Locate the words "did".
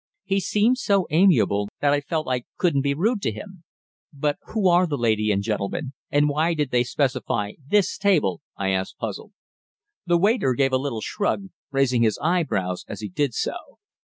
6.55-6.71, 13.09-13.35